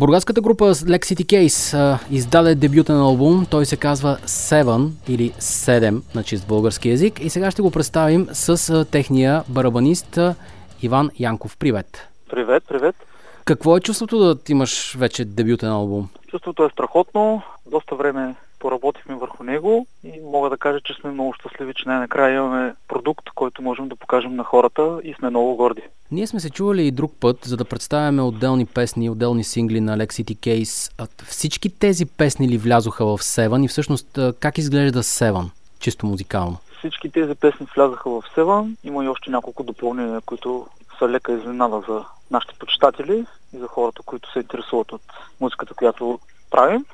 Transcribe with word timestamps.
Бургаската 0.00 0.40
група 0.40 0.64
Lex 0.64 0.98
City 0.98 1.24
Case 1.24 1.78
а, 1.78 1.98
издаде 2.10 2.54
дебютен 2.54 2.96
албум. 2.96 3.46
Той 3.50 3.66
се 3.66 3.76
казва 3.76 4.16
Seven 4.16 4.90
или 5.08 5.30
7 5.30 6.02
на 6.14 6.22
чист 6.22 6.48
български 6.48 6.88
язик. 6.88 7.20
И 7.24 7.30
сега 7.30 7.50
ще 7.50 7.62
го 7.62 7.70
представим 7.70 8.28
с 8.32 8.70
а, 8.70 8.84
техния 8.84 9.42
барабанист 9.48 10.18
а, 10.18 10.34
Иван 10.82 11.10
Янков. 11.18 11.56
Привет! 11.56 12.08
Привет, 12.30 12.62
привет! 12.68 12.96
Какво 13.44 13.76
е 13.76 13.80
чувството 13.80 14.18
да 14.18 14.36
имаш 14.48 14.96
вече 14.98 15.24
дебютен 15.24 15.68
албум? 15.68 16.08
Чувството 16.26 16.64
е 16.64 16.70
страхотно. 16.70 17.42
Доста 17.66 17.94
време 17.94 18.34
поработихме 18.60 19.14
върху 19.14 19.44
него 19.44 19.86
и 20.04 20.20
мога 20.32 20.50
да 20.50 20.56
кажа, 20.56 20.80
че 20.84 20.94
сме 20.94 21.10
много 21.10 21.32
щастливи, 21.32 21.72
че 21.76 21.88
най-накрая 21.88 22.36
имаме 22.36 22.74
продукт, 22.88 23.30
който 23.34 23.62
можем 23.62 23.88
да 23.88 23.96
покажем 23.96 24.36
на 24.36 24.44
хората 24.44 25.00
и 25.04 25.14
сме 25.14 25.30
много 25.30 25.56
горди. 25.56 25.82
Ние 26.10 26.26
сме 26.26 26.40
се 26.40 26.50
чували 26.50 26.86
и 26.86 26.90
друг 26.90 27.12
път, 27.20 27.44
за 27.44 27.56
да 27.56 27.64
представяме 27.64 28.22
отделни 28.22 28.66
песни, 28.66 29.10
отделни 29.10 29.44
сингли 29.44 29.80
на 29.80 29.98
Lex 29.98 30.06
City 30.06 30.36
Case. 30.36 31.08
Всички 31.24 31.78
тези 31.78 32.06
песни 32.06 32.48
ли 32.48 32.58
влязоха 32.58 33.04
в 33.04 33.18
Seven 33.18 33.64
и 33.64 33.68
всъщност 33.68 34.18
как 34.40 34.58
изглежда 34.58 35.02
Seven, 35.02 35.50
чисто 35.78 36.06
музикално? 36.06 36.56
Всички 36.78 37.10
тези 37.10 37.34
песни 37.34 37.66
влязаха 37.76 38.10
в 38.10 38.22
Seven. 38.36 38.76
Има 38.84 39.04
и 39.04 39.08
още 39.08 39.30
няколко 39.30 39.62
допълнения, 39.62 40.20
които 40.20 40.66
са 40.98 41.08
лека 41.08 41.32
изненада 41.32 41.82
за 41.88 42.04
нашите 42.30 42.54
почитатели 42.58 43.26
и 43.52 43.58
за 43.58 43.66
хората, 43.66 44.02
които 44.02 44.32
се 44.32 44.38
интересуват 44.38 44.92
от 44.92 45.02
музиката, 45.40 45.74
която 45.74 46.18
правим. 46.50 46.84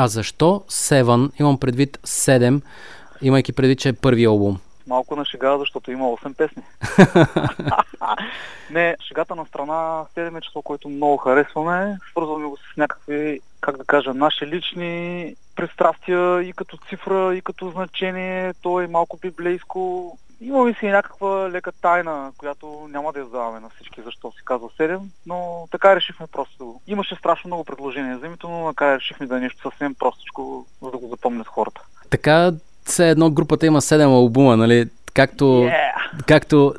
А 0.00 0.08
защо 0.08 0.64
Seven? 0.68 1.40
Имам 1.40 1.58
предвид 1.58 1.96
7, 1.96 2.62
имайки 3.22 3.52
предвид, 3.52 3.78
че 3.78 3.88
е 3.88 3.92
първи 3.92 4.24
албум. 4.24 4.58
Малко 4.86 5.16
на 5.16 5.24
шега, 5.24 5.58
защото 5.58 5.90
има 5.90 6.04
8 6.04 6.36
песни. 6.36 6.62
Не, 8.70 8.96
шегата 9.08 9.34
на 9.34 9.46
страна 9.46 10.04
7 10.16 10.38
е 10.38 10.40
число, 10.40 10.62
което 10.62 10.88
много 10.88 11.16
харесваме. 11.16 11.98
Свързваме 12.10 12.46
го 12.46 12.56
с 12.56 12.76
някакви, 12.76 13.40
как 13.60 13.76
да 13.76 13.84
кажа, 13.84 14.14
наши 14.14 14.46
лични 14.46 15.34
пристрастия 15.56 16.42
и 16.42 16.52
като 16.52 16.78
цифра, 16.88 17.36
и 17.36 17.40
като 17.40 17.70
значение. 17.70 18.54
То 18.62 18.80
е 18.80 18.86
малко 18.86 19.18
библейско. 19.22 20.12
Имаме 20.40 20.74
си 20.74 20.86
някаква 20.86 21.50
лека 21.50 21.72
тайна, 21.72 22.32
която 22.38 22.88
няма 22.90 23.12
да 23.12 23.20
издаваме 23.20 23.60
на 23.60 23.68
всички, 23.68 24.02
защо 24.02 24.32
се 24.32 24.42
казва 24.44 24.68
7, 24.68 25.00
но 25.26 25.68
така 25.70 25.96
решихме 25.96 26.26
просто. 26.32 26.80
Имаше 26.86 27.14
страшно 27.14 27.48
много 27.48 27.64
предложения 27.64 28.18
за 28.18 28.26
името, 28.26 28.48
но 28.48 28.64
накрая 28.64 28.98
решихме 28.98 29.26
да 29.26 29.36
е 29.36 29.40
нещо 29.40 29.62
съвсем 29.62 29.94
простичко, 29.94 30.66
за 30.82 30.90
да 30.90 30.98
го 30.98 31.08
запомнят 31.08 31.46
хората. 31.46 31.80
Така, 32.10 32.52
все 32.84 33.10
едно 33.10 33.30
групата 33.30 33.66
има 33.66 33.80
7 33.80 34.04
албума, 34.04 34.56
нали? 34.56 34.86
Както, 35.14 35.44
yeah. 35.44 36.24
както 36.26 36.74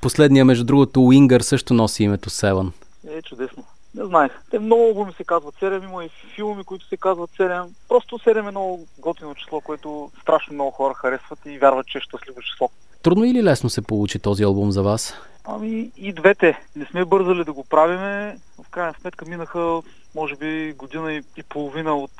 последния, 0.00 0.44
между 0.44 0.64
другото, 0.64 1.02
Уингър 1.02 1.40
също 1.40 1.74
носи 1.74 2.04
името 2.04 2.30
7. 2.30 2.72
Е, 3.08 3.22
чудесно. 3.22 3.64
Не 3.94 4.04
знаех. 4.04 4.32
Те 4.50 4.58
много 4.58 4.82
албуми 4.82 5.12
се 5.12 5.24
казват 5.24 5.54
7, 5.54 5.84
има 5.84 6.04
и 6.04 6.10
филми, 6.34 6.64
които 6.64 6.86
се 6.86 6.96
казват 6.96 7.30
7. 7.30 7.68
Просто 7.88 8.18
7 8.18 8.38
е 8.38 8.50
много 8.50 8.86
готино 8.98 9.34
число, 9.34 9.60
което 9.60 10.10
страшно 10.22 10.54
много 10.54 10.70
хора 10.70 10.94
харесват 10.94 11.38
и 11.46 11.58
вярват, 11.58 11.86
че 11.86 11.98
е 11.98 12.00
щастливо 12.00 12.40
число. 12.42 12.70
Трудно 13.02 13.24
или 13.24 13.44
лесно 13.44 13.70
се 13.70 13.82
получи 13.82 14.18
този 14.18 14.42
албум 14.42 14.70
за 14.70 14.82
вас? 14.82 15.14
Ами 15.44 15.90
и 15.96 16.12
двете. 16.12 16.60
Не 16.76 16.86
сме 16.86 17.04
бързали 17.04 17.44
да 17.44 17.52
го 17.52 17.64
правиме. 17.64 18.38
В 18.62 18.70
крайна 18.70 18.94
сметка 19.00 19.24
минаха, 19.24 19.80
може 20.14 20.36
би, 20.36 20.72
година 20.72 21.12
и, 21.12 21.22
и 21.36 21.42
половина 21.42 21.94
от 21.96 22.10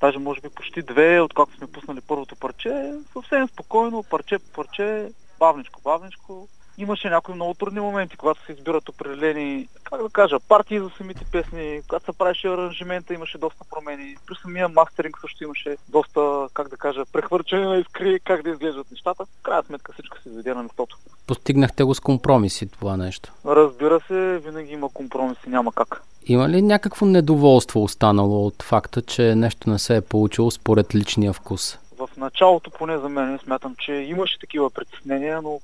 даже 0.00 0.18
може 0.18 0.40
би 0.40 0.48
почти 0.48 0.82
две, 0.82 1.20
откакто 1.20 1.56
сме 1.56 1.66
пуснали 1.66 2.00
първото 2.08 2.36
парче, 2.36 2.92
съвсем 3.12 3.48
спокойно, 3.48 4.02
парче 4.02 4.38
по 4.38 4.50
парче, 4.52 5.08
бавничко, 5.38 5.80
бавничко. 5.84 6.48
Имаше 6.78 7.10
някои 7.10 7.34
много 7.34 7.54
трудни 7.54 7.80
моменти, 7.80 8.16
когато 8.16 8.44
се 8.46 8.52
избират 8.52 8.88
определени, 8.88 9.68
как 9.84 10.02
да 10.02 10.08
кажа, 10.08 10.36
партии 10.48 10.80
за 10.80 10.90
самите 10.96 11.24
песни, 11.32 11.80
когато 11.88 12.04
се 12.04 12.18
правеше 12.18 12.48
аранжимента, 12.48 13.14
имаше 13.14 13.38
доста 13.38 13.64
промени. 13.70 14.16
При 14.26 14.34
самия 14.42 14.68
мастеринг 14.68 15.18
също 15.20 15.44
имаше 15.44 15.76
доста, 15.88 16.48
как 16.54 16.68
да 16.68 16.76
кажа, 16.76 17.02
прехвърчане 17.12 17.64
на 17.64 17.76
искри, 17.76 18.20
как 18.24 18.42
да 18.42 18.50
изглеждат 18.50 18.90
нещата. 18.90 19.24
В 19.24 19.42
крайна 19.42 19.62
сметка 19.62 19.92
всичко 19.92 20.18
се 20.18 20.28
заведе 20.28 20.54
на 20.54 20.62
местото. 20.62 20.96
Постигнахте 21.26 21.84
го 21.84 21.94
с 21.94 22.00
компромиси 22.00 22.66
това 22.66 22.96
нещо? 22.96 23.32
Разбира 23.46 24.00
се, 24.08 24.40
винаги 24.44 24.72
има 24.72 24.88
компромиси, 24.88 25.48
няма 25.48 25.72
как. 25.72 26.02
Има 26.26 26.48
ли 26.48 26.62
някакво 26.62 27.06
недоволство 27.06 27.82
останало 27.82 28.46
от 28.46 28.62
факта, 28.62 29.02
че 29.02 29.34
нещо 29.34 29.70
не 29.70 29.78
се 29.78 29.96
е 29.96 30.00
получило 30.00 30.50
според 30.50 30.94
личния 30.94 31.32
вкус? 31.32 31.78
В 31.98 32.08
началото, 32.16 32.70
поне 32.70 32.98
за 32.98 33.08
мен, 33.08 33.38
смятам, 33.38 33.74
че 33.78 33.92
имаше 33.92 34.38
такива 34.38 34.70
притеснения, 34.70 35.42
но 35.42 35.60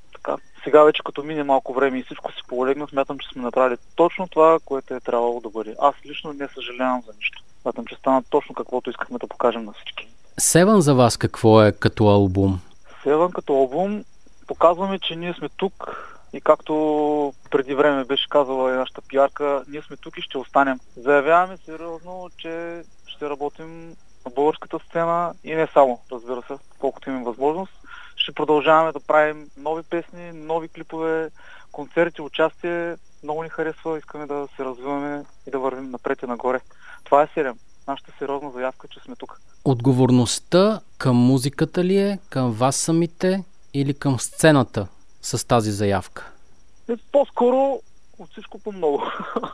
сега 0.65 0.83
вече 0.83 1.03
като 1.05 1.23
мине 1.23 1.43
малко 1.45 1.75
време 1.75 1.99
и 1.99 2.03
всичко 2.03 2.33
си 2.33 2.39
полегна, 2.49 2.87
смятам, 2.89 3.19
че 3.19 3.29
сме 3.29 3.43
направили 3.43 3.79
точно 3.95 4.29
това, 4.29 4.59
което 4.65 4.95
е 4.95 5.01
трябвало 5.01 5.41
да 5.41 5.51
бъде. 5.51 5.75
Аз 5.81 5.95
лично 6.07 6.33
не 6.33 6.49
съжалявам 6.55 7.03
за 7.07 7.13
нищо. 7.17 7.43
Смятам, 7.63 7.87
че 7.87 7.95
стана 7.95 8.23
точно 8.31 8.55
каквото 8.55 8.91
искахме 8.91 9.19
да 9.19 9.27
покажем 9.27 9.65
на 9.65 9.73
всички. 9.73 10.09
Севан 10.39 10.81
за 10.81 10.95
вас 10.95 11.17
какво 11.17 11.63
е 11.63 11.73
като 11.73 12.09
албум? 12.09 12.61
Севан 13.03 13.31
като 13.31 13.53
албум 13.53 14.05
показваме, 14.47 14.99
че 14.99 15.17
ние 15.17 15.35
сме 15.35 15.49
тук 15.49 16.07
и 16.33 16.41
както 16.41 17.33
преди 17.51 17.75
време 17.75 18.05
беше 18.05 18.29
казала 18.29 18.71
и 18.71 18.77
нашата 18.77 19.03
пиарка, 19.09 19.63
ние 19.69 19.83
сме 19.83 19.97
тук 19.97 20.19
и 20.19 20.23
ще 20.23 20.39
останем. 20.39 20.79
Заявяваме 20.97 21.57
сериозно, 21.57 22.29
че 22.37 22.83
ще 23.07 23.31
работим 23.31 23.89
на 24.25 24.31
българската 24.35 24.79
сцена 24.79 25.35
и 25.45 25.55
не 25.55 25.67
само, 25.75 26.01
разбира 26.13 26.43
се, 26.43 26.55
колкото 26.79 27.11
имаме 27.11 27.25
възможност. 27.25 27.73
Ще 28.23 28.33
продължаваме 28.33 28.93
да 28.93 29.01
правим 29.01 29.51
нови 29.57 29.83
песни, 29.83 30.33
нови 30.33 30.69
клипове, 30.69 31.31
концерти, 31.73 32.23
участие. 32.23 32.97
Много 33.23 33.43
ни 33.43 33.49
харесва, 33.49 33.99
искаме 33.99 34.27
да 34.27 34.49
се 34.57 34.65
развиваме 34.65 35.25
и 35.47 35.51
да 35.51 35.59
вървим 35.59 35.91
напред 35.91 36.23
и 36.23 36.27
нагоре. 36.27 36.61
Това 37.05 37.23
е 37.23 37.29
серием. 37.35 37.59
Нашата 37.89 38.13
сериозна 38.19 38.51
заявка, 38.51 38.89
че 38.89 39.01
сме 39.01 39.17
тук. 39.17 39.41
Отговорността 39.65 40.81
към 40.99 41.17
музиката 41.17 41.85
ли 41.85 41.99
е, 41.99 42.19
към 42.31 42.53
вас 42.53 42.77
самите 42.77 43.45
или 43.75 43.95
към 43.95 44.21
сцената 44.21 44.87
с 45.23 45.47
тази 45.47 45.71
заявка? 45.71 46.33
Е, 46.89 46.97
по-скоро 47.13 47.81
от 48.19 48.31
всичко 48.31 48.59
по 48.59 48.73
много. 48.73 49.03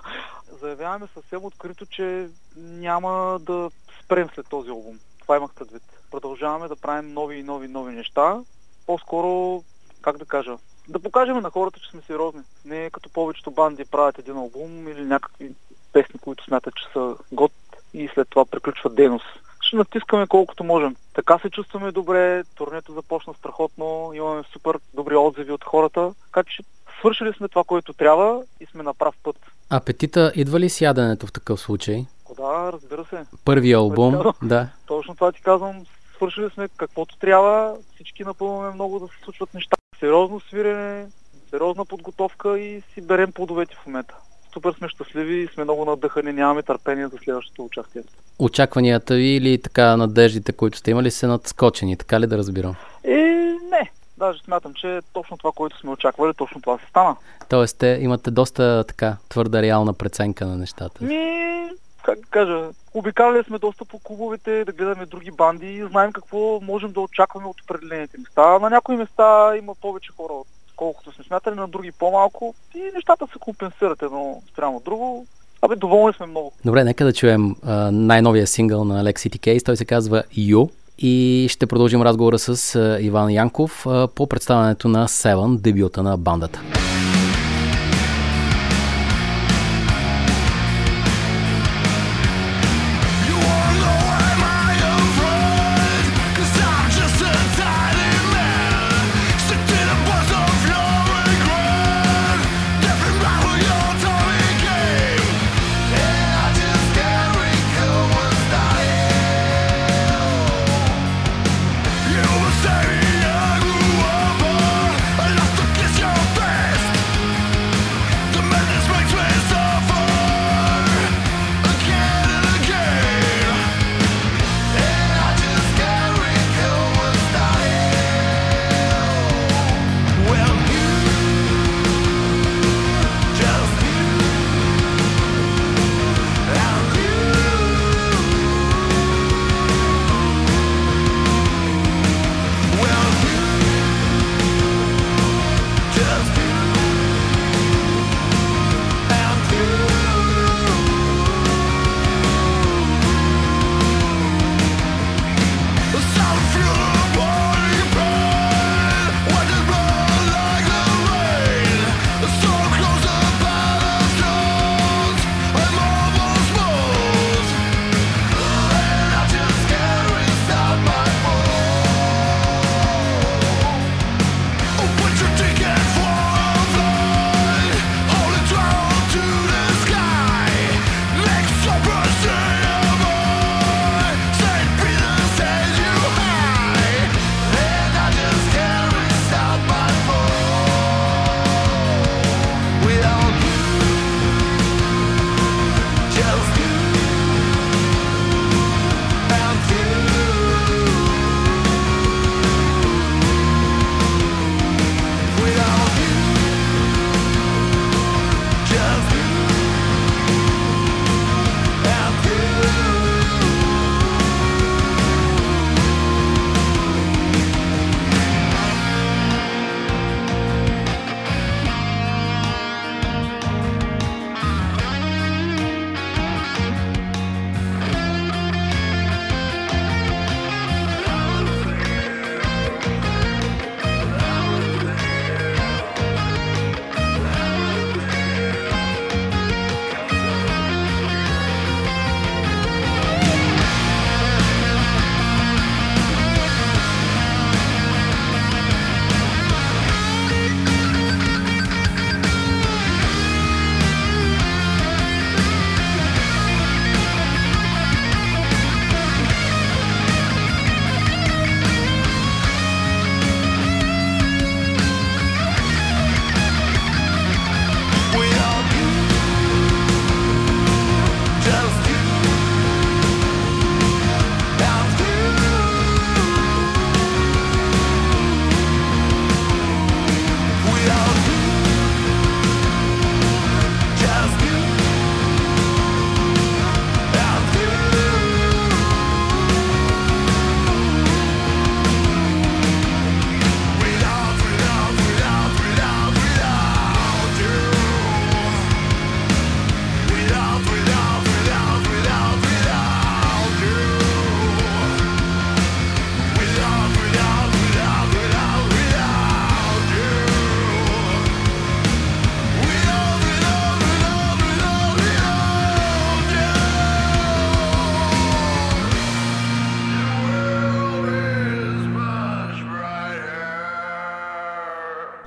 Заявяваме 0.61 1.07
съвсем 1.15 1.45
открито, 1.45 1.87
че 1.87 2.29
няма 2.57 3.39
да 3.41 3.71
спрем 4.05 4.29
след 4.35 4.49
този 4.49 4.71
албум. 4.71 4.99
Това 5.21 5.37
имах 5.37 5.55
предвид. 5.55 5.83
Продължаваме 6.11 6.69
да 6.69 6.77
правим 6.77 7.13
нови 7.13 7.37
и 7.37 7.43
нови 7.43 7.69
нови 7.69 7.93
неща. 7.93 8.41
По-скоро, 8.87 9.63
как 10.03 10.19
да 10.19 10.25
кажа, 10.25 10.57
да 10.89 10.99
покажем 10.99 11.41
на 11.41 11.51
хората, 11.51 11.81
че 11.81 11.91
сме 11.91 12.01
сериозни. 12.07 12.41
Не 12.65 12.91
като 12.91 13.11
повечето 13.11 13.51
банди 13.51 13.85
правят 13.85 14.19
един 14.19 14.37
албум 14.37 14.89
или 14.89 15.05
някакви 15.05 15.53
песни, 15.93 16.21
които 16.21 16.45
смятат, 16.45 16.75
че 16.75 16.85
са 16.93 17.17
год 17.33 17.53
и 17.95 18.09
след 18.15 18.29
това 18.29 18.45
приключват 18.45 18.95
дейност. 18.95 19.27
Ще 19.61 19.77
натискаме 19.77 20.27
колкото 20.27 20.65
можем. 20.65 20.97
Така 21.15 21.39
се 21.39 21.51
чувстваме 21.51 21.93
добре, 21.93 22.45
турнето 22.55 22.93
започна 22.93 23.35
страхотно, 23.35 24.11
имаме 24.15 24.43
супер 24.53 24.79
добри 24.95 25.17
отзиви 25.17 25.53
от 25.53 25.65
хората, 25.65 26.15
така 26.25 26.51
че 26.51 26.63
свършили 26.99 27.33
сме 27.33 27.49
това, 27.49 27.65
което 27.65 27.93
трябва 27.93 28.43
и 28.61 28.67
сме 28.67 28.83
на 28.83 28.95
прав 28.95 29.15
път. 29.23 29.37
Апетита 29.71 30.33
идва 30.35 30.61
ли 30.61 30.69
с 30.71 30.81
яденето 30.81 31.27
в 31.27 31.33
такъв 31.33 31.61
случай? 31.61 32.07
Да, 32.37 32.73
разбира 32.73 33.05
се. 33.05 33.27
Първи 33.45 33.73
албум, 33.73 34.17
да. 34.43 34.69
Точно 34.87 35.15
това 35.15 35.33
ти 35.33 35.43
казвам. 35.43 35.85
Свършили 36.17 36.51
сме 36.51 36.69
каквото 36.77 37.19
трябва. 37.19 37.77
Всички 37.95 38.25
напълваме 38.25 38.75
много 38.75 38.99
да 38.99 39.07
се 39.07 39.25
случват 39.25 39.55
неща. 39.55 39.77
Сериозно 40.01 40.41
свирене, 40.41 41.07
сериозна 41.51 41.85
подготовка 41.85 42.59
и 42.59 42.83
си 42.95 43.01
берем 43.01 43.33
плодовете 43.33 43.75
в 43.83 43.87
момента. 43.87 44.15
Супер 44.53 44.73
сме 44.73 44.89
щастливи 44.89 45.35
и 45.35 45.49
сме 45.55 45.65
много 45.65 45.85
надъхани, 45.85 46.33
нямаме 46.33 46.63
търпение 46.63 47.09
за 47.09 47.19
следващото 47.19 47.65
участие. 47.65 48.03
Очакванията 48.39 49.15
ви 49.15 49.29
или 49.29 49.63
така 49.63 49.97
надеждите, 49.97 50.53
които 50.53 50.79
сте 50.79 50.91
имали, 50.91 51.11
са 51.11 51.29
надскочени, 51.29 51.97
така 51.97 52.21
ли 52.21 52.27
да 52.27 52.39
разбирам? 52.39 52.75
Е, 53.05 53.17
не. 53.71 53.91
Даже 54.19 54.43
смятам, 54.43 54.75
че 54.75 55.01
точно 55.13 55.37
това, 55.37 55.53
което 55.53 55.79
сме 55.79 55.91
очаквали, 55.91 56.35
точно 56.35 56.61
това 56.61 56.79
се 56.79 56.87
стана. 56.87 57.17
Тоест, 57.49 57.79
те 57.79 57.99
имате 58.01 58.31
доста 58.31 58.85
така 58.89 59.17
твърда 59.29 59.63
реална 59.63 59.93
преценка 59.95 60.47
на 60.47 60.57
нещата. 60.57 61.05
Ми, 61.05 61.71
как 62.07 62.19
кажа, 62.31 62.69
обикаляли 62.95 63.45
сме 63.45 63.59
доста 63.59 63.85
по 63.85 63.99
клубовете, 63.99 64.65
да 64.65 64.73
гледаме 64.73 65.07
други 65.07 65.31
банди 65.31 65.67
и 65.67 65.87
знаем 65.91 66.13
какво 66.13 66.61
можем 66.61 66.93
да 66.93 67.01
очакваме 67.01 67.47
от 67.47 67.61
определените 67.61 68.19
места. 68.19 68.59
На 68.59 68.71
някои 68.71 68.97
места 68.97 69.57
има 69.57 69.75
повече 69.75 70.13
хора, 70.17 70.33
колкото 70.77 71.13
сме 71.13 71.25
смятали, 71.25 71.55
на 71.55 71.69
други 71.69 71.93
по-малко 71.93 72.55
и 72.75 72.91
нещата 72.95 73.27
се 73.27 73.39
компенсират 73.39 74.03
едно 74.03 74.43
спрямо 74.53 74.83
друго. 74.85 75.27
Абе, 75.63 75.77
доволни 75.77 76.15
сме 76.15 76.27
много. 76.27 76.53
Добре, 76.65 76.85
нека 76.85 77.05
да 77.05 77.13
чуем 77.13 77.57
а, 77.63 77.91
най-новия 77.91 78.47
сингъл 78.47 78.85
на 78.85 79.05
Lex 79.05 79.29
City 79.29 79.39
Case. 79.39 79.65
Той 79.65 79.77
се 79.77 79.85
казва 79.85 80.23
You 80.39 80.71
и 80.99 81.47
ще 81.51 81.67
продължим 81.67 82.03
разговора 82.03 82.39
с 82.39 82.81
Иван 83.01 83.31
Янков 83.31 83.87
по 84.15 84.27
представянето 84.27 84.89
на 84.89 85.09
Seven, 85.09 85.61
дебюта 85.61 86.03
на 86.03 86.17
бандата. 86.17 86.61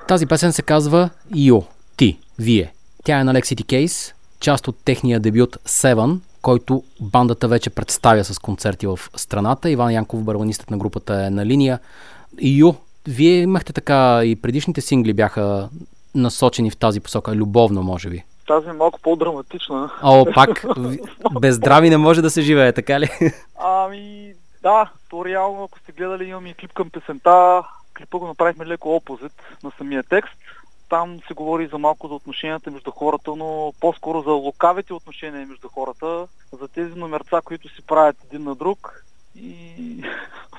Тази 0.10 0.26
песен 0.26 0.54
се 0.54 0.62
казва 0.62 1.10
Ю, 1.36 1.62
ти, 1.98 2.20
вие. 2.40 2.74
Тя 3.04 3.20
е 3.20 3.24
на 3.24 3.34
Lexity 3.34 3.64
Case, 3.64 4.14
част 4.40 4.68
от 4.68 4.76
техния 4.86 5.20
дебют 5.20 5.56
Seven, 5.56 6.20
който 6.42 6.84
бандата 7.02 7.48
вече 7.48 7.70
представя 7.70 8.24
с 8.24 8.40
концерти 8.40 8.88
в 8.88 9.00
страната. 9.16 9.70
Иван 9.70 9.92
Янков, 9.92 10.24
барбанистът 10.24 10.72
на 10.72 10.78
групата 10.78 11.26
е 11.26 11.30
на 11.30 11.46
линия. 11.46 11.80
Ю, 12.42 12.74
вие 13.08 13.42
имахте 13.42 13.74
така 13.74 14.22
и 14.24 14.36
предишните 14.36 14.82
сингли 14.82 15.14
бяха 15.14 15.70
насочени 16.16 16.72
в 16.72 16.78
тази 16.78 17.00
посока, 17.00 17.36
любовно, 17.36 17.84
може 17.84 18.10
би. 18.10 18.24
Тази 18.48 18.70
е 18.70 18.74
малко 18.74 19.00
по-драматична. 19.02 19.92
О, 20.04 20.26
пак, 20.36 20.66
без 21.42 21.56
здрави 21.56 21.90
не 21.90 21.98
може 21.98 22.22
да 22.22 22.30
се 22.30 22.42
живее, 22.42 22.74
така 22.74 23.00
ли? 23.00 23.10
Ами, 23.60 24.34
да, 24.64 24.92
то 25.10 25.26
реално, 25.26 25.64
ако 25.64 25.80
сте 25.80 25.92
гледали, 25.92 26.26
имам 26.26 26.48
и 26.48 26.54
клип 26.54 26.74
към 26.74 26.90
песента. 26.90 27.62
Клипа 28.00 28.18
го 28.18 28.28
направихме 28.28 28.66
леко 28.66 28.96
опозит 28.96 29.32
на 29.64 29.72
самия 29.78 30.04
текст. 30.04 30.34
Там 30.90 31.20
се 31.28 31.34
говори 31.34 31.68
за 31.68 31.78
малко 31.78 32.08
за 32.08 32.14
отношенията 32.14 32.72
между 32.72 32.92
хората, 32.92 33.36
но 33.36 33.74
по-скоро 33.80 34.22
за 34.22 34.32
лукавите 34.32 34.94
отношения 34.94 35.48
между 35.48 35.68
хората, 35.68 36.28
за 36.60 36.68
тези 36.68 36.96
номерца, 36.96 37.42
които 37.46 37.70
си 37.70 37.82
правят 37.82 38.18
един 38.26 38.44
на 38.44 38.56
друг 38.56 39.04
и 39.36 40.04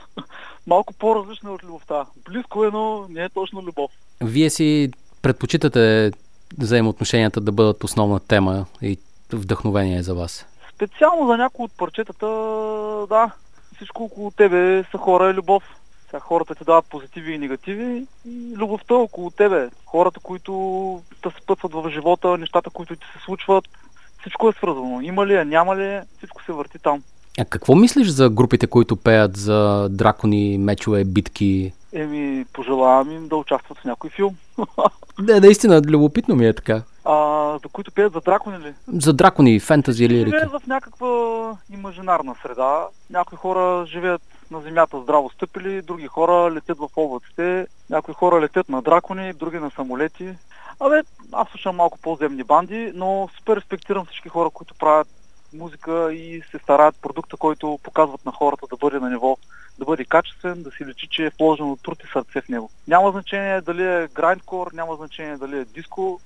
малко 0.67 0.93
по-различно 0.93 1.55
от 1.55 1.65
любовта. 1.65 2.07
Близко 2.25 2.65
е, 2.65 2.71
но 2.71 3.07
не 3.09 3.25
е 3.25 3.29
точно 3.29 3.63
любов. 3.63 3.91
Вие 4.21 4.51
си 4.51 4.91
предпочитате 5.23 6.13
взаимоотношенията 6.59 7.41
да 7.41 7.53
бъдат 7.53 7.85
основна 7.85 8.21
тема 8.21 8.67
и 8.83 8.99
вдъхновение 9.33 10.03
за 10.03 10.15
вас? 10.15 10.47
Специално 10.75 11.27
за 11.27 11.37
някои 11.37 11.65
от 11.65 11.73
парчетата, 11.77 12.27
да, 13.09 13.31
всичко 13.77 14.05
около 14.05 14.31
тебе 14.31 14.85
са 14.91 14.99
хора 14.99 15.31
и 15.31 15.35
любов. 15.35 15.63
Сега 16.11 16.21
хората 16.21 16.55
ти 16.55 16.65
дават 16.65 16.85
позитиви 16.87 17.33
и 17.33 17.39
негативи 17.39 18.07
и 18.29 18.57
любовта 18.57 18.95
около 18.95 19.31
тебе. 19.31 19.69
Хората, 19.87 20.21
които 20.21 21.03
те 21.23 21.29
спътват 21.43 21.73
в 21.73 21.91
живота, 21.91 22.39
нещата, 22.39 22.71
които 22.71 22.97
ти 22.97 23.07
се 23.13 23.25
случват, 23.25 23.65
всичко 24.21 24.49
е 24.49 24.53
свързано. 24.53 25.01
Има 25.01 25.27
ли 25.27 25.35
е, 25.35 25.45
няма 25.45 25.77
ли 25.77 25.85
е, 25.85 26.03
всичко 26.19 26.45
се 26.45 26.53
върти 26.53 26.79
там. 26.79 27.03
А 27.39 27.45
какво 27.45 27.75
мислиш 27.75 28.09
за 28.09 28.31
групите, 28.31 28.67
които 28.67 28.97
пеят 28.97 29.37
за 29.37 29.89
дракони, 29.91 30.59
мечове, 30.59 31.05
битки? 31.05 31.73
Еми, 31.93 32.45
пожелавам 32.53 33.11
им 33.11 33.29
да 33.29 33.37
участват 33.37 33.79
в 33.79 33.85
някой 33.85 34.11
филм. 34.11 34.37
Да, 35.21 35.41
наистина, 35.41 35.83
любопитно 35.87 36.37
ми 36.37 36.47
е 36.47 36.53
така. 36.53 36.83
А, 37.05 37.59
за 37.63 37.69
които 37.73 37.93
пеят 37.93 38.13
за 38.13 38.21
дракони 38.21 38.59
ли? 38.59 38.75
За 38.89 39.13
дракони, 39.13 39.61
фентази 39.61 40.05
или 40.05 40.15
лирика. 40.15 40.37
Живеят 40.37 40.63
в 40.63 40.67
някаква 40.67 41.09
имажинарна 41.73 42.35
среда. 42.43 42.87
Някои 43.11 43.39
хора 43.39 43.87
живеят 43.87 44.23
на 44.51 44.61
земята 44.61 45.01
здраво 45.01 45.31
стъпили, 45.31 45.83
други 45.83 46.07
хора 46.07 46.55
летят 46.55 46.79
в 46.79 46.89
облаците, 46.97 47.67
някои 47.91 48.15
хора 48.15 48.41
летят 48.41 48.69
на 48.69 48.83
дракони, 48.83 49.33
други 49.33 49.59
на 49.59 49.71
самолети. 49.71 50.35
Абе, 50.81 51.03
аз 51.33 51.49
слушам 51.49 51.77
малко 51.77 51.99
по-земни 51.99 52.45
банди, 52.45 52.93
но 52.95 53.29
супер 53.37 53.57
респектирам 53.57 54.07
всички 54.07 54.29
хора, 54.29 54.51
които 54.51 54.75
правят 54.75 55.09
музика 55.55 56.13
и 56.13 56.43
се 56.51 56.59
стараят 56.59 56.97
продукта, 57.03 57.37
който 57.37 57.79
показват 57.83 58.27
на 58.27 58.33
хората 58.33 58.67
да 58.71 58.77
бъде 58.77 58.99
на 58.99 59.11
ниво, 59.11 59.37
да 59.79 59.85
бъде 59.85 60.05
качествен, 60.05 60.63
да 60.63 60.71
си 60.71 60.85
личи, 60.85 61.09
че 61.11 61.27
е 61.27 61.31
вложено 61.39 61.77
труд 61.77 62.03
и 62.05 62.13
сърце 62.13 62.41
в 62.41 62.49
него. 62.49 62.71
Няма 62.89 63.11
значение 63.11 63.61
дали 63.61 63.87
е 63.87 64.09
грайндкор, 64.15 64.73
няма 64.73 64.97
значение 64.97 65.37
дали 65.37 65.59
е 65.59 65.65
диско, 65.65 66.21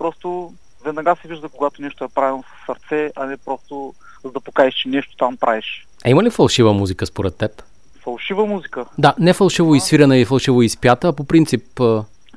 просто 0.00 0.52
веднага 0.84 1.16
се 1.22 1.28
вижда, 1.28 1.48
когато 1.48 1.82
нещо 1.82 2.04
е 2.04 2.08
правилно 2.08 2.42
с 2.42 2.66
сърце, 2.66 3.12
а 3.16 3.26
не 3.26 3.36
просто 3.36 3.94
за 4.24 4.30
да 4.30 4.40
покажеш, 4.40 4.74
че 4.74 4.88
нещо 4.88 5.16
там 5.16 5.36
правиш. 5.36 5.86
А 6.04 6.10
има 6.10 6.22
ли 6.22 6.30
фалшива 6.30 6.72
музика 6.72 7.06
според 7.06 7.36
теб? 7.36 7.62
Фалшива 8.04 8.46
музика? 8.46 8.84
Да, 8.98 9.14
не 9.18 9.34
фалшиво 9.34 9.74
изсвирана 9.74 10.16
и 10.16 10.24
фалшиво 10.24 10.62
изпята, 10.62 11.08
а 11.08 11.12
по 11.12 11.24
принцип... 11.24 11.80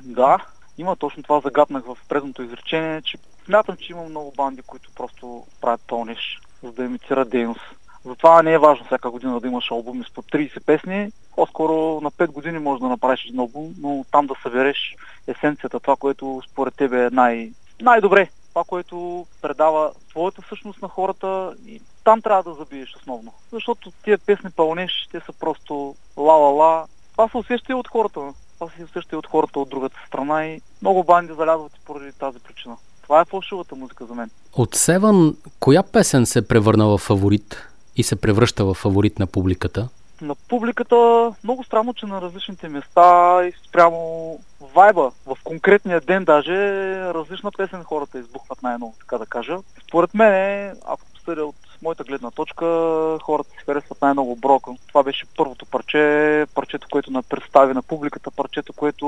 Да, 0.02 0.38
има 0.78 0.96
точно 0.96 1.22
това 1.22 1.40
загаднах 1.40 1.84
в 1.84 1.96
предното 2.08 2.42
изречение, 2.42 3.02
че 3.02 3.18
смятам, 3.44 3.76
че 3.76 3.92
има 3.92 4.02
много 4.02 4.32
банди, 4.36 4.62
които 4.62 4.90
просто 4.96 5.44
правят 5.60 5.80
пълниш, 5.88 6.40
за 6.62 6.72
да 6.72 6.84
имитират 6.84 7.30
дейност. 7.30 7.60
Затова 8.04 8.42
не 8.42 8.52
е 8.52 8.58
важно 8.58 8.86
всяка 8.86 9.10
година 9.10 9.40
да 9.40 9.48
имаш 9.48 9.70
албуми 9.70 10.04
с 10.04 10.12
по 10.12 10.22
30 10.22 10.64
песни. 10.64 11.12
По-скоро 11.36 12.00
на 12.00 12.10
5 12.10 12.26
години 12.26 12.58
можеш 12.58 12.80
да 12.80 12.88
направиш 12.88 13.24
един 13.24 13.40
албум, 13.40 13.74
но 13.80 14.04
там 14.10 14.26
да 14.26 14.34
събереш 14.42 14.96
есенцията, 15.26 15.80
това, 15.80 15.96
което 15.96 16.42
според 16.50 16.74
тебе 16.74 17.04
е 17.04 17.10
най- 17.10 17.50
най-добре. 17.82 18.28
Това, 18.48 18.64
което 18.64 19.26
предава 19.42 19.92
твоята 20.10 20.42
същност 20.48 20.82
на 20.82 20.88
хората 20.88 21.54
и 21.66 21.80
там 22.04 22.22
трябва 22.22 22.42
да 22.42 22.54
забиеш 22.54 22.96
основно. 22.96 23.32
Защото 23.52 23.92
тия 24.04 24.18
песни 24.18 24.50
пълнеш, 24.56 25.08
те 25.12 25.20
са 25.20 25.32
просто 25.40 25.94
ла-ла-ла. 26.16 26.84
Това 27.12 27.28
се 27.28 27.36
усеща 27.36 27.72
и 27.72 27.74
от 27.74 27.88
хората. 27.88 28.20
Това 28.54 28.70
се 28.76 28.84
усеща 28.84 29.16
и 29.16 29.18
от 29.18 29.26
хората 29.26 29.60
от 29.60 29.68
другата 29.68 29.96
страна 30.06 30.46
и 30.46 30.60
много 30.82 31.04
банди 31.04 31.32
залязват 31.32 31.72
и 31.76 31.84
поради 31.84 32.12
тази 32.12 32.38
причина. 32.38 32.76
Това 33.02 33.20
е 33.20 33.24
фалшивата 33.24 33.76
музика 33.76 34.06
за 34.06 34.14
мен. 34.14 34.30
От 34.52 34.74
Севан, 34.74 35.36
коя 35.60 35.82
песен 35.82 36.26
се 36.26 36.48
превърна 36.48 36.86
в 36.86 36.98
фаворит 36.98 37.68
и 37.96 38.02
се 38.02 38.16
превръща 38.16 38.64
в 38.64 38.74
фаворит 38.74 39.18
на 39.18 39.26
публиката? 39.26 39.88
На 40.22 40.34
публиката 40.34 41.32
много 41.44 41.64
странно, 41.64 41.94
че 41.94 42.06
на 42.06 42.20
различните 42.20 42.68
места 42.68 43.40
и 43.46 43.52
спрямо 43.68 44.38
вайба 44.74 45.10
в 45.26 45.38
конкретния 45.44 46.00
ден 46.00 46.24
даже 46.24 46.54
различна 47.14 47.50
песен 47.56 47.82
хората 47.84 48.18
избухват 48.18 48.62
най-много, 48.62 48.94
така 49.00 49.18
да 49.18 49.26
кажа. 49.26 49.56
Според 49.88 50.14
мен, 50.14 50.76
ако 50.86 51.00
съдя 51.24 51.44
от 51.44 51.56
моята 51.84 52.04
гледна 52.04 52.30
точка, 52.30 52.66
хората 53.22 53.50
си 53.50 53.56
харесват 53.66 54.02
най-много 54.02 54.36
брока. 54.36 54.70
Това 54.88 55.02
беше 55.02 55.26
първото 55.36 55.66
парче, 55.66 56.46
парчето, 56.54 56.88
което 56.90 57.10
на 57.10 57.22
представи 57.22 57.74
на 57.74 57.82
публиката, 57.82 58.30
парчето, 58.30 58.72
което 58.72 59.06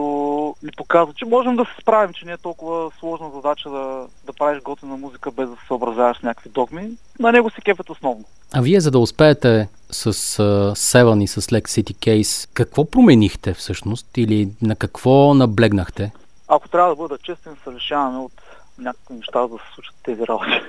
ни 0.63 0.71
показва, 0.77 1.15
че 1.15 1.25
можем 1.25 1.57
да 1.57 1.65
се 1.65 1.81
справим, 1.83 2.15
че 2.15 2.27
не 2.27 2.33
е 2.33 2.37
толкова 2.37 2.91
сложна 2.99 3.31
задача 3.35 3.71
да, 3.71 4.07
да 4.27 4.33
правиш 4.33 4.63
готина 4.63 4.97
музика 4.97 5.31
без 5.31 5.51
да 5.51 5.57
се 5.57 5.67
съобразяваш 5.67 6.19
с 6.19 6.23
някакви 6.23 6.51
догми. 6.51 6.91
На 7.19 7.33
него 7.33 7.51
се 7.51 7.61
кефят 7.61 7.91
основно. 7.91 8.25
А 8.55 8.61
вие, 8.61 8.81
за 8.81 8.91
да 8.91 8.99
успеете 8.99 9.69
с 9.91 10.13
uh, 10.13 10.73
Seven 10.73 11.23
и 11.23 11.27
с 11.27 11.41
Lex 11.41 11.63
City 11.63 11.95
Case, 11.95 12.49
какво 12.55 12.91
променихте 12.91 13.55
всъщност 13.55 14.17
или 14.17 14.49
на 14.63 14.77
какво 14.77 15.35
наблегнахте? 15.35 16.13
Ако 16.49 16.69
трябва 16.69 16.91
да 16.91 16.97
бъда 16.97 17.19
честен, 17.19 17.57
се 17.65 17.71
лишаваме 17.71 18.19
от 18.19 18.33
някакви 18.79 19.15
неща 19.15 19.47
да 19.47 19.59
се 19.59 19.75
случат 19.75 19.95
тези 20.03 20.27
работи. 20.27 20.61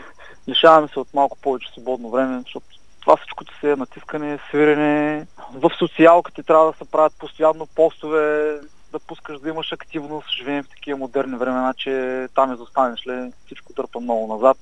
Лишаваме 0.48 0.88
се 0.88 1.00
от 1.00 1.14
малко 1.14 1.38
повече 1.38 1.72
свободно 1.72 2.10
време, 2.10 2.40
защото 2.40 2.66
това 3.02 3.18
всичко 3.18 3.44
се 3.60 3.72
е 3.72 3.76
натискане, 3.76 4.40
свирене. 4.50 5.28
В 5.54 5.72
социалките 5.80 6.44
трябва 6.44 6.72
да 6.72 6.78
се 6.78 6.92
правят 6.92 7.14
постоянно 7.20 7.68
постове, 7.76 8.60
да 8.92 9.00
пускаш 9.00 9.40
да 9.40 9.50
имаш 9.50 9.72
активност. 9.72 10.28
Живеем 10.38 10.64
в 10.64 10.70
такива 10.70 10.98
модерни 10.98 11.38
времена, 11.38 11.74
че 11.78 12.28
там 12.36 12.54
изостанеш 12.54 13.08
ли, 13.08 13.32
всичко 13.46 13.74
дърпа 13.74 14.00
много 14.00 14.34
назад. 14.34 14.58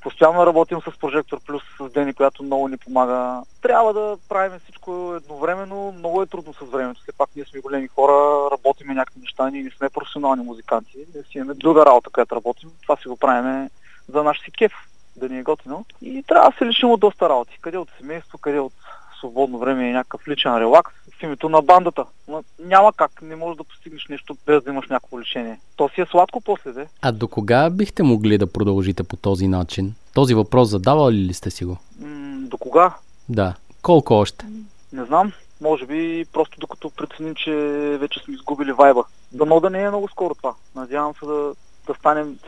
Постоянно 0.00 0.46
работим 0.46 0.80
с 0.80 0.98
Прожектор 0.98 1.40
Плюс, 1.46 1.62
с 1.80 1.92
Дени, 1.92 2.14
която 2.14 2.42
много 2.42 2.68
ни 2.68 2.76
помага. 2.76 3.42
Трябва 3.62 3.92
да 3.92 4.16
правим 4.28 4.58
всичко 4.58 5.14
едновременно. 5.16 5.92
Много 5.92 6.22
е 6.22 6.26
трудно 6.26 6.54
с 6.54 6.60
времето. 6.60 7.00
Все 7.00 7.12
пак 7.12 7.30
ние 7.36 7.44
сме 7.44 7.60
големи 7.60 7.88
хора, 7.88 8.48
работиме 8.52 8.94
някакви 8.94 9.20
неща, 9.20 9.50
ние 9.50 9.62
не 9.62 9.70
сме 9.70 9.88
професионални 9.88 10.44
музиканти. 10.44 10.96
Ние 11.14 11.22
си 11.22 11.38
имаме 11.38 11.54
друга 11.54 11.86
работа, 11.86 12.10
която 12.10 12.36
работим. 12.36 12.70
Това 12.82 12.96
си 12.96 13.08
го 13.08 13.16
правим 13.16 13.70
за 14.08 14.22
наш 14.22 14.40
си 14.40 14.50
кеф, 14.52 14.72
да 15.18 15.28
ни 15.28 15.38
е 15.38 15.42
готино. 15.42 15.84
И 16.02 16.22
трябва 16.22 16.50
да 16.50 16.56
се 16.56 16.66
лишим 16.66 16.90
от 16.90 17.00
доста 17.00 17.28
работи. 17.28 17.58
Къде 17.60 17.78
от 17.78 17.88
семейство, 18.00 18.38
къде 18.38 18.58
от 18.58 18.72
свободно 19.18 19.58
време 19.58 19.88
и 19.88 19.92
някакъв 19.92 20.28
личен 20.28 20.58
релакс 20.58 20.92
в 21.18 21.22
името 21.22 21.48
на 21.48 21.62
бандата. 21.62 22.04
Но 22.28 22.44
няма 22.64 22.92
как, 22.92 23.22
не 23.22 23.36
можеш 23.36 23.56
да 23.56 23.64
постигнеш 23.64 24.06
нещо 24.08 24.36
без 24.46 24.64
да 24.64 24.70
имаш 24.70 24.88
някакво 24.88 25.20
лишение. 25.20 25.60
То 25.76 25.88
си 25.88 26.00
е 26.00 26.06
сладко 26.06 26.40
после, 26.40 26.72
де. 26.72 26.86
А 27.02 27.12
до 27.12 27.28
кога 27.28 27.70
бихте 27.70 28.02
могли 28.02 28.38
да 28.38 28.52
продължите 28.52 29.02
по 29.02 29.16
този 29.16 29.48
начин? 29.48 29.94
Този 30.14 30.34
въпрос 30.34 30.68
задавали 30.68 31.16
ли 31.16 31.34
сте 31.34 31.50
си 31.50 31.64
го? 31.64 31.76
М- 32.00 32.48
до 32.48 32.58
кога? 32.58 32.94
Да. 33.28 33.54
Колко 33.82 34.14
още? 34.14 34.46
Не 34.92 35.04
знам. 35.04 35.32
Може 35.60 35.86
би 35.86 36.24
просто 36.32 36.60
докато 36.60 36.90
преценим, 36.90 37.34
че 37.34 37.52
вече 38.00 38.20
сме 38.20 38.34
изгубили 38.34 38.72
вайба. 38.72 39.04
Дано 39.32 39.60
да 39.60 39.70
не 39.70 39.82
е 39.82 39.88
много 39.88 40.08
скоро 40.08 40.34
това. 40.34 40.54
Надявам 40.74 41.14
се 41.14 41.26
да, 41.26 41.54
да 41.86 41.94
станем 41.94 42.38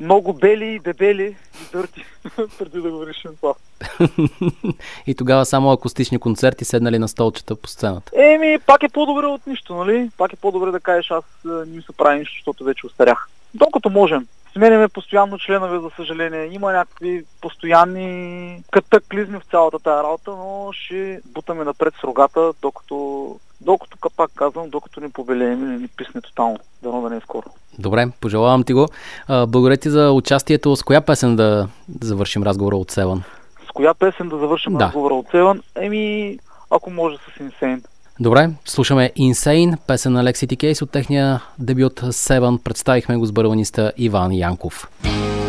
много 0.00 0.32
бели 0.32 0.66
и 0.66 0.78
дебели 0.78 1.36
и 1.62 1.72
дърти, 1.72 2.04
преди 2.58 2.80
да 2.80 2.90
го 2.90 3.06
решим 3.06 3.30
това. 3.40 3.54
и 5.06 5.14
тогава 5.14 5.44
само 5.44 5.70
акустични 5.70 6.18
концерти 6.18 6.64
седнали 6.64 6.98
на 6.98 7.08
столчета 7.08 7.56
по 7.56 7.68
сцената. 7.68 8.12
Еми, 8.16 8.58
пак 8.66 8.82
е 8.82 8.88
по-добре 8.88 9.26
от 9.26 9.46
нищо, 9.46 9.74
нали? 9.74 10.10
Пак 10.18 10.32
е 10.32 10.36
по-добре 10.36 10.70
да 10.70 10.80
кажеш, 10.80 11.10
аз 11.10 11.24
не 11.44 11.76
ми 11.76 11.82
се 11.82 11.92
прави 11.92 12.18
нищо, 12.18 12.34
защото 12.38 12.64
вече 12.64 12.86
устарях. 12.86 13.28
Докато 13.54 13.90
можем. 13.90 14.26
Сменяме 14.52 14.88
постоянно 14.88 15.38
членове, 15.38 15.78
за 15.78 15.90
съжаление. 15.96 16.48
Има 16.52 16.72
някакви 16.72 17.24
постоянни 17.40 18.62
катаклизми 18.70 19.38
в 19.38 19.50
цялата 19.50 19.78
тази 19.78 20.02
работа, 20.02 20.30
но 20.30 20.70
ще 20.72 21.20
бутаме 21.26 21.64
напред 21.64 21.94
с 22.00 22.04
рогата, 22.04 22.52
докато, 22.62 23.38
докато 23.60 23.98
пак 24.16 24.30
казвам, 24.34 24.70
докато 24.70 25.00
не 25.00 25.12
побелеем 25.12 25.62
и 25.62 25.66
не 25.66 25.78
ни 25.78 25.88
писне 25.88 26.20
тотално. 26.20 26.58
Дано 26.82 27.02
да 27.02 27.10
не 27.10 27.16
е 27.16 27.20
скоро. 27.20 27.46
Добре, 27.86 28.08
пожелавам 28.20 28.62
ти 28.62 28.72
го. 28.72 28.88
Благодаря 29.28 29.76
ти 29.76 29.90
за 29.90 30.10
участието. 30.10 30.76
С 30.76 30.82
коя 30.82 31.00
песен 31.00 31.36
да 31.36 31.68
завършим 32.00 32.42
разговора 32.42 32.76
от 32.76 32.90
Севан? 32.90 33.22
С 33.68 33.72
коя 33.74 33.94
песен 33.94 34.28
да 34.28 34.38
завършим 34.38 34.72
да. 34.72 34.84
разговора 34.84 35.14
от 35.14 35.26
Севан? 35.30 35.62
Еми, 35.76 36.38
ако 36.70 36.90
може 36.90 37.16
с 37.16 37.42
Insane. 37.42 37.84
Добре, 38.20 38.50
слушаме 38.64 39.12
Insane, 39.18 39.76
песен 39.86 40.12
на 40.12 40.24
Lexity 40.24 40.56
Case 40.56 40.82
от 40.82 40.90
техния 40.90 41.40
дебют 41.58 42.00
Seven. 42.00 42.62
Представихме 42.62 43.16
го 43.16 43.26
с 43.26 43.32
барабаниста 43.32 43.92
Иван 43.96 44.32
Янков. 44.32 44.88
So 45.04 45.45